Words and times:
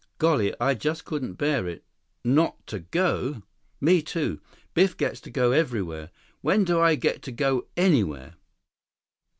"Golly, 0.17 0.51
I 0.59 0.73
just 0.73 1.05
couldn't 1.05 1.33
bear 1.33 1.67
it. 1.67 1.83
Not 2.25 2.65
to 2.65 2.79
go!" 2.79 3.43
"Me, 3.79 4.01
too. 4.01 4.41
Biff 4.73 4.97
gets 4.97 5.21
to 5.21 5.29
go 5.29 5.51
everywhere. 5.51 6.09
When 6.41 6.63
do 6.63 6.79
I 6.79 6.95
get 6.95 7.21
to 7.21 7.31
go 7.31 7.67
anywhere?" 7.77 8.33